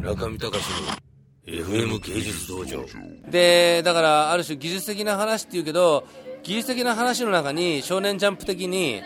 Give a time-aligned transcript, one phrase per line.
[0.00, 1.10] 中見隆の
[1.46, 2.84] FM 芸術道場。
[3.28, 6.06] でだからある種技術的な話っていうけど
[6.42, 9.02] 技術的な話の中に少年ジャンプ的に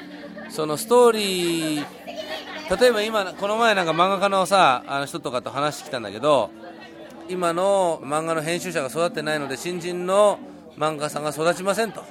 [0.50, 6.50] そのストーリー例えば今この前なんか漫画家のさあの人とかと話してきたんだけど
[7.28, 10.38] 今の漫画の編集者が育ってないので新人の
[10.76, 12.04] 漫画家さんが育ちませんと。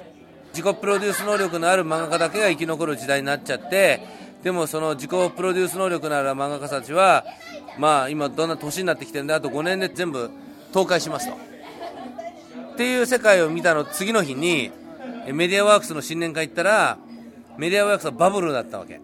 [0.54, 4.02] 自己プロデュース能力のある漫画家だけが生き残る時代になっちゃって
[4.44, 7.26] でもその自己プロデュース能力のある漫画家たちは
[7.78, 10.30] まあ今どんな年になってきてるんであと5年で全部
[10.74, 11.36] 倒壊しますと。
[12.74, 14.72] っていう世界を見たの次の日に
[15.32, 16.98] メディアワークスの新年会行ったら
[17.58, 19.00] メディアワークスはバブルだったわけ。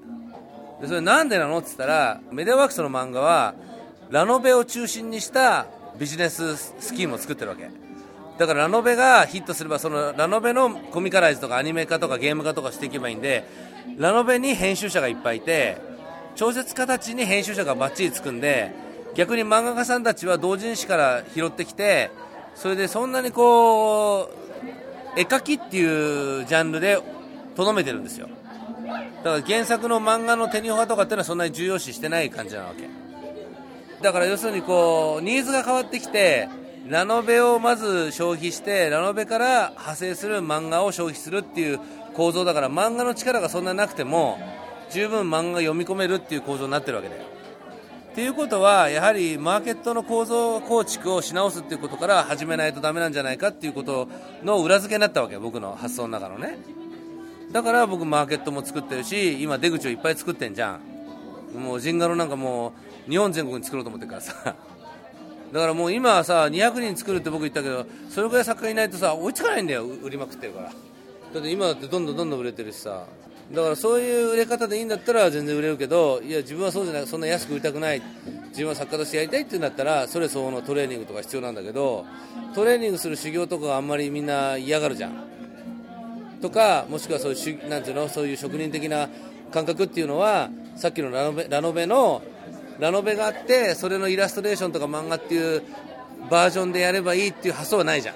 [0.82, 1.58] でそれなんでなの？
[1.60, 3.54] って言ったらメディアワークスの漫画は
[4.10, 7.70] ラノベを中心にしたビジネススキームを作ってるわけ。
[8.39, 13.45] だからラノベがヒットすればそのラノベのコミカライズとかアニメ化とかゲーム化とかしていけばいいんで
[13.98, 15.77] ラノベに編集者がいっぱいいて
[16.35, 18.71] 小説家たちに編集者がバッチリつくんで
[19.13, 22.12] 逆に漫画家さんたちは同人誌から拾ってきて
[22.55, 26.98] それでそんなにこう絵描きっていうジャンルで
[27.57, 28.29] とどめてるんですよ。
[29.24, 32.87] だから原作の漫画の手に派とかっていうのはそんなに重要視してない感じなわけ。
[34.01, 36.48] だから要するにこうニーズが変わってきて
[36.90, 41.79] ラノベをまず消費してラノベから派生する漫画を消費するっていう
[42.15, 44.40] 構造だから漫画の力がそんななくても
[44.90, 47.21] 十分漫画読み込めるっていう構造になってるわけだよ。
[48.12, 54.09] っていうことはやはりマーケットの構造構築をし直すっていうことから始めないとダメなんじゃないかっていうこと
[54.43, 56.57] の裏付けになったわけ僕の発想の中のね。
[57.51, 60.79] だから僕マーケットも作ってるし今出口をいっぱい作ってんじゃ
[61.55, 61.59] ん。
[61.59, 62.74] もうジンガロなんかも
[63.07, 64.56] う日本全国に作ろうと思ってるからさ。
[65.52, 70.72] だからもう今はさ200人作るって僕言ったけどそれぐらい作家いないとさ追いつかないんだよ売りまくってるから。
[71.34, 73.06] だって今だってどんどんどんどん売れてるしさ。
[73.52, 78.02] だからそういう売れ方でいいんだったら全然売れるけどいや自分はそうじゃないそんな安く売りたくない。
[78.50, 82.06] 自分は作家としてやりたいって言うんだったらそれ相応のトレーニングとか必要なんだけど
[82.53, 85.30] トレーニングする修行とかあんまりみんな嫌がるじゃん。
[86.42, 89.09] とかもしくはそういうなんていうのそういう職人的な
[89.52, 92.22] 感覚っていうのはさっきのラノベラノベの
[92.79, 95.63] ラノベがあってそれのイラストレーションとか漫画っていう
[96.29, 98.16] バージョンでやればいいっていう発想はないじゃん。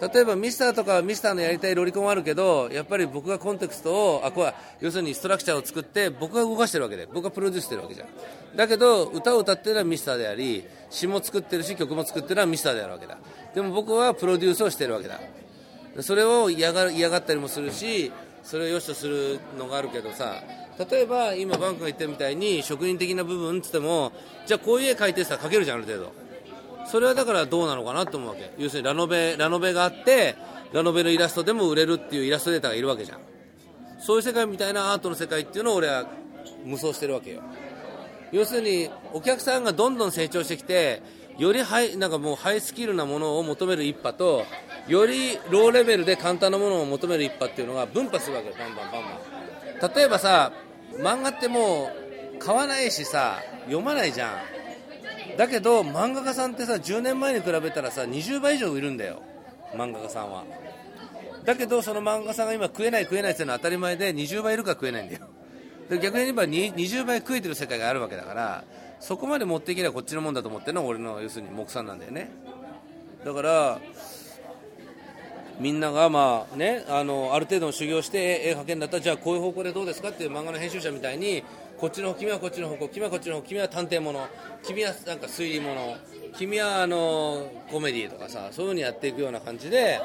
[0.00, 8.08] 例えばミスターとかミスターのやりたいロリコンはあるけどやっぱり僕がコンテクストをあこれは要するにストラクチャーを作って僕が動かしてるわけで僕がプロデュースしてるわけじゃん。
[8.56, 13.16] だけど歌を歌ってるのはミスターであり詩も作ってるし曲も作ってるのはミスターであるわけだ。
[13.54, 15.20] でも僕はプロデュースをしてるわけだ。
[16.00, 20.42] それを嫌が嫌がったりもするしそれを良しとするのがあるけどさ
[20.78, 24.12] 例えば今バンクが言ってるみたいに職人的な部分っつっても
[24.46, 26.12] じゃあこういう絵描いてさ描けるじゃんある程度。
[26.86, 28.50] それはだからどうなのかなと思うわけ。
[28.58, 30.36] 要するにラノベラノベがあって
[30.72, 33.18] ラノベのイラストでも売れるっていうイラストデータがいるわけじゃん。
[34.00, 36.06] そういう世界みたいなアートの世界っていうのを俺は
[36.64, 37.40] 無双してるわけよ。
[38.32, 41.00] 要するにお客さんがどんどん成長してきて
[41.38, 44.44] よりハイなんかもうハイスキルなものを求める一派と
[44.88, 48.54] よりローレベルで簡単なものを求める一派っていうのが分派するわけよ。
[48.58, 49.43] バンバンバンバン。
[49.94, 50.52] 例えばさ
[50.98, 51.90] 漫画っても
[52.34, 55.36] う買わないしさ読まないじゃん。
[55.36, 59.22] だけど漫画家さんってさ10年前に比べたらさ20倍以上いるんだよ。
[59.74, 60.44] 漫画家さんは。
[61.44, 65.26] だけどその漫画家さんが今食えない食えないっていうのは当たり前で20倍いるから食えないんだよ。
[65.90, 68.64] で逆に言えば20倍食えてる世界があるわけだから
[69.00, 72.30] そこまで持っていけばこっちのもんだと思ってるのが俺の要するに目算なんだよね。
[73.24, 73.80] だから
[75.60, 81.42] みんながまあねあのある程度の修行して絵描けるんだったらじゃあこういう方向でどうですかっていう漫画の編集者みたいに
[81.78, 84.26] こっちの方君はこっちの方向君はこっちの方君は探偵もの
[84.64, 85.96] 君はなんか推理もの
[86.36, 90.00] 君はあのコメディとかさそういうふうにやっていくような感じで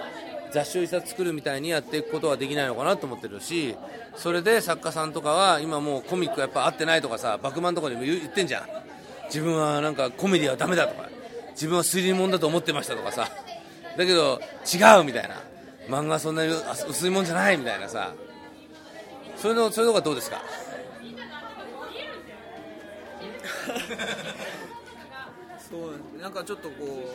[0.51, 3.75] 雑誌を一冊作るみたいにやっていくことはできないのかなと思ってるし
[4.15, 8.89] それで作家さんとかは今もうコミックやっぱ合ってないとかさバクマンとかにも言ってんじゃん。
[9.29, 11.07] 自分はなんかコメディはダメだとか
[11.51, 13.29] 自分は推理もんだと思ってましたとかさ
[13.99, 15.35] だけど違うみたいな。
[15.89, 16.53] 漫画はそんなに
[16.87, 18.13] 薄いもんじゃないみたいなさ。
[19.35, 20.41] それのそういうのがどうですか？
[25.69, 27.13] そうなんかちょっとこ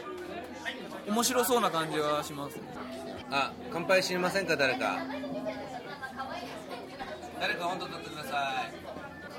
[1.07, 2.63] う面白そうな感じはしますね。
[3.31, 4.55] あ乾杯しませんか？
[4.57, 4.99] 誰か。
[7.41, 8.67] 誰か温度取ってくださ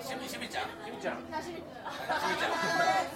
[0.03, 0.07] い。
[0.07, 0.63] しみしみちゃん？
[0.63, 1.17] しみちゃん。
[1.17, 1.21] し
[1.51, 2.47] みちゃ
[3.11, 3.14] ん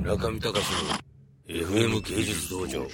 [0.00, 0.90] 中見隆の
[1.48, 2.86] FM 芸術道場。